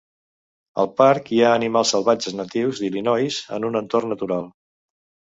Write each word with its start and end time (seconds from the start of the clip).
El 0.83 0.87
parc 1.01 1.27
hi 1.35 1.41
ha 1.41 1.51
animals 1.57 1.91
salvatges 1.95 2.35
natius 2.39 2.81
d'Illinois, 2.83 3.37
en 3.59 3.67
un 3.69 3.77
entorn 3.81 4.11
natural. 4.13 4.49